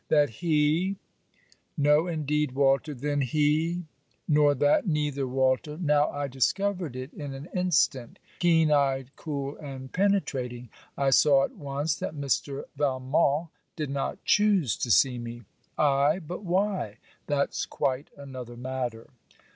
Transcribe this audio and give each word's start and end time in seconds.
'That 0.07 0.29
he.' 0.41 0.95
No 1.87 2.07
indeed, 2.07 2.53
Walter. 2.53 2.95
'Then 2.95 3.21
he.' 3.21 3.83
Nor 4.27 4.55
that 4.55 4.87
neither, 4.87 5.27
Walter. 5.27 5.77
Now 5.77 6.09
I 6.09 6.27
discovered 6.27 6.95
it 6.95 7.13
in 7.13 7.35
an 7.35 7.47
instant: 7.53 8.17
keen 8.39 8.71
eyed, 8.71 9.11
cool 9.15 9.57
and 9.57 9.91
penetrating, 9.93 10.69
I 10.97 11.11
saw 11.11 11.43
at 11.43 11.55
once 11.55 11.93
that 11.97 12.15
Mr. 12.15 12.63
Valmont 12.75 13.49
did 13.75 13.91
not 13.91 14.25
choose 14.25 14.75
to 14.77 14.89
see 14.89 15.19
me. 15.19 15.43
'Ay: 15.77 16.17
but 16.25 16.43
why?' 16.43 16.97
That's 17.27 17.67
quite 17.67 18.09
another 18.17 18.57
matter. 18.57 19.11